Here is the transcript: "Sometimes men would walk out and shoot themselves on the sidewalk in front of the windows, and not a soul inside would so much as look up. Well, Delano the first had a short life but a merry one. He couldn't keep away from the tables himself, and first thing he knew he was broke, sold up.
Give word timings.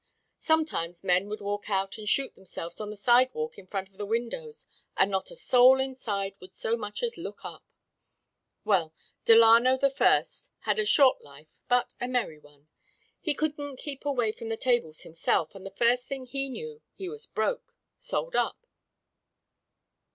"Sometimes 0.39 1.03
men 1.03 1.27
would 1.29 1.41
walk 1.41 1.69
out 1.69 1.99
and 1.99 2.09
shoot 2.09 2.33
themselves 2.33 2.81
on 2.81 2.89
the 2.89 2.97
sidewalk 2.97 3.59
in 3.59 3.67
front 3.67 3.89
of 3.89 3.97
the 3.99 4.05
windows, 4.07 4.65
and 4.97 5.11
not 5.11 5.29
a 5.29 5.35
soul 5.35 5.79
inside 5.79 6.33
would 6.39 6.55
so 6.55 6.75
much 6.75 7.03
as 7.03 7.17
look 7.19 7.45
up. 7.45 7.63
Well, 8.65 8.95
Delano 9.25 9.77
the 9.77 9.91
first 9.91 10.49
had 10.61 10.79
a 10.79 10.85
short 10.85 11.21
life 11.21 11.61
but 11.69 11.93
a 12.01 12.07
merry 12.07 12.39
one. 12.39 12.67
He 13.19 13.35
couldn't 13.35 13.77
keep 13.77 14.03
away 14.03 14.31
from 14.31 14.49
the 14.49 14.57
tables 14.57 15.01
himself, 15.01 15.53
and 15.53 15.69
first 15.75 16.07
thing 16.07 16.25
he 16.25 16.49
knew 16.49 16.81
he 16.95 17.07
was 17.07 17.27
broke, 17.27 17.75
sold 17.95 18.35
up. 18.35 18.65